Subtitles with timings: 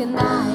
[0.00, 0.49] can I?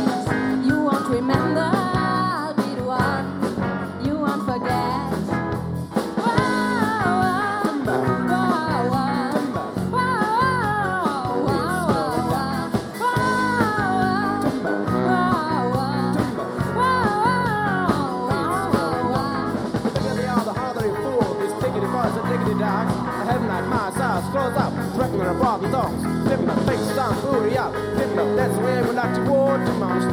[22.65, 26.27] I have like my size, close up, breaking the bottom songs.
[26.27, 27.73] Living the face, I'm booty up.
[27.73, 29.57] Living up, that's where we like to war.
[29.57, 30.05] Tomorrow's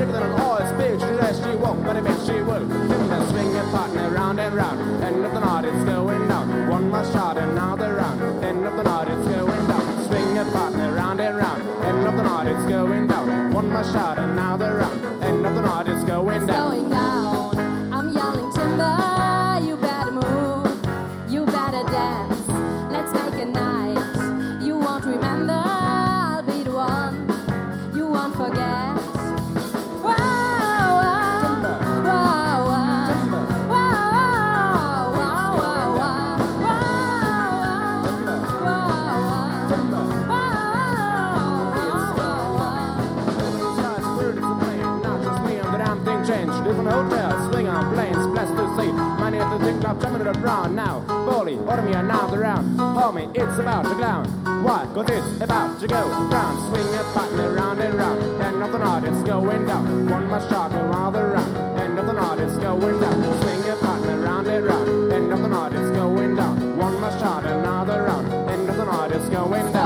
[46.22, 48.92] Different hotels, swing on planes, blessed to see.
[48.92, 51.00] Money at the thing club, jumping to the brown now.
[51.00, 52.78] Bully, order me another round.
[52.78, 54.24] Homie, it's about to clown.
[54.62, 54.86] Why?
[54.94, 56.00] Cause it's about to go
[56.30, 56.58] round.
[56.68, 58.22] Swing a partner round and round.
[58.40, 60.08] End of the night, it's going down.
[60.08, 61.80] One more shot, another round.
[61.80, 63.42] End of the night, it's going down.
[63.42, 65.12] Swing a partner round and round.
[65.12, 66.78] End of the night, it's going down.
[66.78, 68.32] One more shot, another round.
[68.48, 69.81] End of the night, it's going down.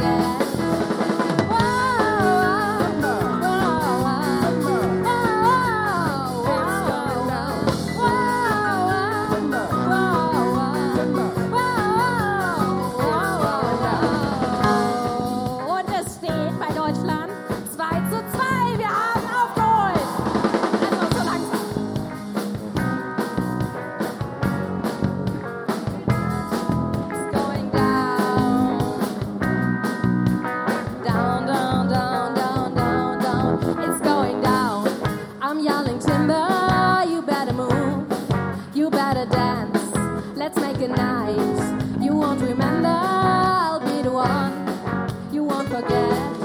[0.00, 0.49] back.
[40.80, 42.02] recognize.
[42.02, 45.32] You won't remember, I'll be the one.
[45.32, 46.39] You won't forget.